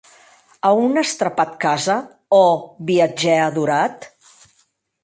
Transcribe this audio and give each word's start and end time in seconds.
A 0.69 0.69
on 0.85 0.97
as 1.01 1.11
trapat 1.19 1.53
casa, 1.65 1.99
ò 2.39 2.43
viatgèr 2.89 3.39
adorat? 3.47 4.13